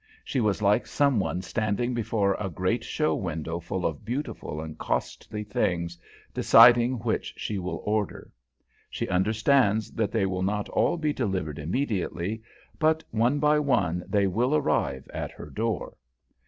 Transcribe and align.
She 0.23 0.39
was 0.41 0.63
like 0.63 0.87
some 0.87 1.19
one 1.19 1.43
standing 1.43 1.93
before 1.93 2.35
a 2.39 2.49
great 2.49 2.83
show 2.83 3.13
window 3.13 3.59
full 3.59 3.85
of 3.85 4.03
beautiful 4.03 4.59
and 4.59 4.75
costly 4.75 5.43
things, 5.43 5.95
deciding 6.33 6.93
which 6.95 7.35
she 7.37 7.59
will 7.59 7.83
order. 7.85 8.31
She 8.89 9.07
understands 9.07 9.91
that 9.91 10.11
they 10.11 10.25
will 10.25 10.41
not 10.41 10.67
all 10.69 10.97
be 10.97 11.13
delivered 11.13 11.59
immediately, 11.59 12.41
but 12.79 13.03
one 13.11 13.37
by 13.37 13.59
one 13.59 14.03
they 14.07 14.25
will 14.25 14.55
arrive 14.55 15.07
at 15.13 15.29
her 15.33 15.51
door. 15.51 15.95